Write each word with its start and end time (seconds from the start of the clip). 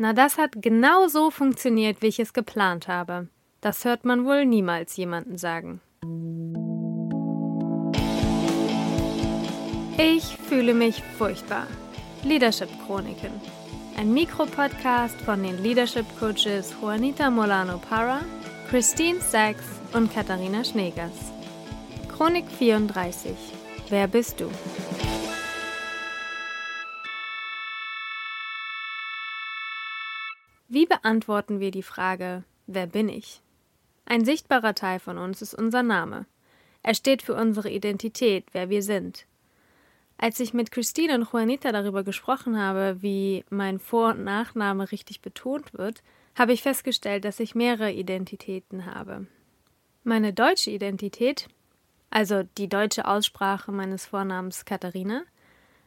Na, 0.00 0.12
das 0.12 0.38
hat 0.38 0.52
genau 0.62 1.08
so 1.08 1.32
funktioniert, 1.32 2.02
wie 2.02 2.06
ich 2.06 2.20
es 2.20 2.32
geplant 2.32 2.86
habe. 2.86 3.26
Das 3.60 3.84
hört 3.84 4.04
man 4.04 4.24
wohl 4.24 4.46
niemals 4.46 4.96
jemanden 4.96 5.38
sagen. 5.38 5.80
Ich 9.98 10.24
fühle 10.48 10.72
mich 10.74 11.02
furchtbar. 11.18 11.66
Leadership 12.22 12.68
Chroniken. 12.86 13.32
Ein 13.96 14.14
Mikropodcast 14.14 15.20
von 15.22 15.42
den 15.42 15.60
Leadership 15.60 16.06
Coaches 16.20 16.72
Juanita 16.80 17.28
Molano 17.28 17.78
Para, 17.78 18.20
Christine 18.70 19.20
Sachs 19.20 19.64
und 19.94 20.14
Katharina 20.14 20.62
Schneegers. 20.62 21.32
Chronik 22.16 22.48
34. 22.56 23.32
Wer 23.88 24.06
bist 24.06 24.38
du? 24.38 24.48
Wie 30.70 30.84
beantworten 30.84 31.60
wir 31.60 31.70
die 31.70 31.82
Frage, 31.82 32.44
wer 32.66 32.86
bin 32.86 33.08
ich? 33.08 33.40
Ein 34.04 34.26
sichtbarer 34.26 34.74
Teil 34.74 35.00
von 35.00 35.16
uns 35.16 35.40
ist 35.40 35.54
unser 35.54 35.82
Name. 35.82 36.26
Er 36.82 36.94
steht 36.94 37.22
für 37.22 37.34
unsere 37.34 37.70
Identität, 37.70 38.44
wer 38.52 38.68
wir 38.68 38.82
sind. 38.82 39.24
Als 40.18 40.40
ich 40.40 40.52
mit 40.52 40.70
Christine 40.70 41.14
und 41.14 41.32
Juanita 41.32 41.72
darüber 41.72 42.02
gesprochen 42.04 42.60
habe, 42.60 42.98
wie 43.00 43.46
mein 43.48 43.78
Vor- 43.78 44.10
und 44.10 44.24
Nachname 44.24 44.92
richtig 44.92 45.22
betont 45.22 45.72
wird, 45.72 46.02
habe 46.34 46.52
ich 46.52 46.60
festgestellt, 46.60 47.24
dass 47.24 47.40
ich 47.40 47.54
mehrere 47.54 47.90
Identitäten 47.90 48.84
habe. 48.84 49.26
Meine 50.04 50.34
deutsche 50.34 50.70
Identität, 50.70 51.48
also 52.10 52.42
die 52.58 52.68
deutsche 52.68 53.06
Aussprache 53.06 53.72
meines 53.72 54.04
Vornamens 54.04 54.66
Katharina, 54.66 55.22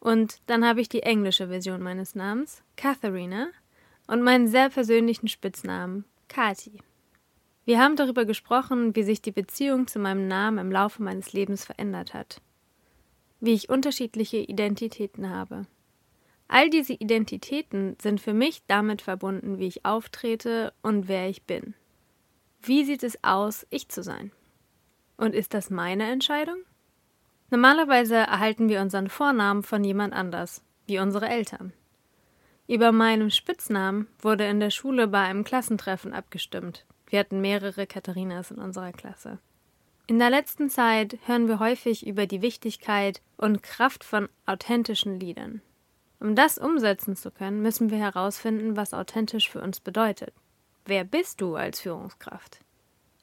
und 0.00 0.40
dann 0.46 0.66
habe 0.66 0.82
ich 0.82 0.90
die 0.90 1.02
englische 1.02 1.48
Version 1.48 1.82
meines 1.82 2.14
Namens, 2.14 2.62
Katharina, 2.76 3.48
und 4.06 4.22
meinen 4.22 4.48
sehr 4.48 4.70
persönlichen 4.70 5.28
Spitznamen, 5.28 6.04
Kati. 6.28 6.80
Wir 7.64 7.80
haben 7.80 7.96
darüber 7.96 8.24
gesprochen, 8.24 8.94
wie 8.94 9.02
sich 9.02 9.20
die 9.20 9.32
Beziehung 9.32 9.88
zu 9.88 9.98
meinem 9.98 10.28
Namen 10.28 10.58
im 10.58 10.70
Laufe 10.70 11.02
meines 11.02 11.32
Lebens 11.32 11.64
verändert 11.64 12.14
hat. 12.14 12.40
Wie 13.40 13.54
ich 13.54 13.68
unterschiedliche 13.68 14.38
Identitäten 14.38 15.30
habe. 15.30 15.66
All 16.48 16.70
diese 16.70 16.92
Identitäten 16.92 17.96
sind 18.00 18.20
für 18.20 18.32
mich 18.32 18.62
damit 18.68 19.02
verbunden, 19.02 19.58
wie 19.58 19.66
ich 19.66 19.84
auftrete 19.84 20.72
und 20.82 21.08
wer 21.08 21.28
ich 21.28 21.42
bin. 21.42 21.74
Wie 22.62 22.84
sieht 22.84 23.02
es 23.02 23.22
aus, 23.24 23.66
ich 23.70 23.88
zu 23.88 24.02
sein? 24.02 24.30
Und 25.16 25.34
ist 25.34 25.54
das 25.54 25.70
meine 25.70 26.08
Entscheidung? 26.08 26.58
Normalerweise 27.50 28.14
erhalten 28.14 28.68
wir 28.68 28.80
unseren 28.80 29.08
Vornamen 29.08 29.62
von 29.62 29.82
jemand 29.82 30.14
anders, 30.14 30.62
wie 30.86 30.98
unsere 30.98 31.28
Eltern. 31.28 31.72
Über 32.68 32.90
meinen 32.90 33.30
Spitznamen 33.30 34.08
wurde 34.20 34.44
in 34.44 34.58
der 34.58 34.70
Schule 34.70 35.06
bei 35.06 35.20
einem 35.20 35.44
Klassentreffen 35.44 36.12
abgestimmt. 36.12 36.84
Wir 37.08 37.20
hatten 37.20 37.40
mehrere 37.40 37.86
Katharinas 37.86 38.50
in 38.50 38.58
unserer 38.58 38.92
Klasse. 38.92 39.38
In 40.08 40.18
der 40.18 40.30
letzten 40.30 40.68
Zeit 40.68 41.18
hören 41.26 41.48
wir 41.48 41.60
häufig 41.60 42.06
über 42.06 42.26
die 42.26 42.42
Wichtigkeit 42.42 43.20
und 43.36 43.62
Kraft 43.62 44.04
von 44.04 44.28
authentischen 44.46 45.20
Liedern. 45.20 45.62
Um 46.18 46.34
das 46.34 46.58
umsetzen 46.58 47.14
zu 47.14 47.30
können, 47.30 47.62
müssen 47.62 47.90
wir 47.90 47.98
herausfinden, 47.98 48.76
was 48.76 48.94
authentisch 48.94 49.48
für 49.48 49.60
uns 49.60 49.80
bedeutet. 49.80 50.32
Wer 50.86 51.04
bist 51.04 51.40
du 51.40 51.56
als 51.56 51.80
Führungskraft? 51.80 52.60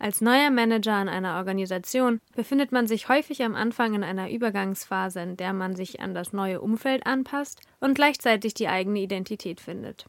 Als 0.00 0.20
neuer 0.20 0.50
Manager 0.50 1.02
in 1.02 1.08
einer 1.08 1.36
Organisation 1.38 2.20
befindet 2.36 2.70
man 2.70 2.86
sich 2.86 3.08
häufig 3.08 3.42
am 3.42 3.56
Anfang 3.56 3.94
in 3.94 4.04
einer 4.04 4.30
Übergangsphase, 4.30 5.20
in 5.20 5.36
der 5.36 5.52
man 5.52 5.74
sich 5.74 6.00
an 6.00 6.14
das 6.14 6.32
neue 6.32 6.60
Umfeld 6.60 7.04
anpasst 7.04 7.60
und 7.80 7.94
gleichzeitig 7.94 8.54
die 8.54 8.68
eigene 8.68 9.00
Identität 9.00 9.60
findet. 9.60 10.06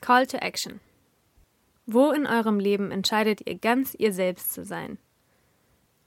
Call 0.00 0.26
to 0.26 0.38
Action. 0.38 0.80
Wo 1.84 2.10
in 2.10 2.26
eurem 2.26 2.58
Leben 2.58 2.90
entscheidet 2.90 3.46
ihr 3.46 3.58
ganz 3.58 3.94
ihr 3.94 4.14
selbst 4.14 4.54
zu 4.54 4.64
sein? 4.64 4.96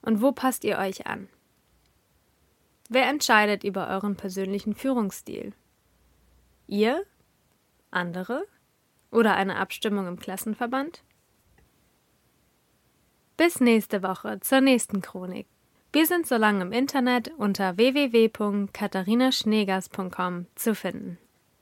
Und 0.01 0.21
wo 0.21 0.31
passt 0.31 0.63
ihr 0.63 0.79
euch 0.79 1.05
an? 1.05 1.29
Wer 2.89 3.07
entscheidet 3.07 3.63
über 3.63 3.87
euren 3.87 4.15
persönlichen 4.15 4.73
Führungsstil? 4.73 5.53
Ihr? 6.67 7.03
Andere? 7.91 8.45
Oder 9.11 9.35
eine 9.35 9.57
Abstimmung 9.57 10.07
im 10.07 10.19
Klassenverband? 10.19 11.03
Bis 13.43 13.59
nächste 13.59 14.03
Woche 14.03 14.39
zur 14.39 14.61
nächsten 14.61 15.01
Chronik. 15.01 15.47
Wir 15.91 16.05
sind 16.05 16.25
so 16.25 16.37
lange 16.37 16.61
im 16.61 16.71
Internet 16.71 17.29
unter 17.37 17.75
www.katharinaschneegers.com 17.75 20.45
zu 20.55 20.73
finden. 20.73 21.17